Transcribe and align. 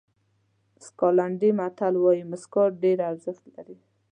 سکاټلېنډي 0.85 1.49
متل 1.59 1.93
وایي 1.99 2.23
موسکا 2.29 2.63
ډېره 2.83 3.03
ارزښت 3.11 3.43
لري. 3.55 3.77